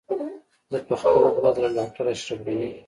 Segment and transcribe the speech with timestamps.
[0.71, 2.71] زه په خپله دوه ځله ډاکټر اشرف غني.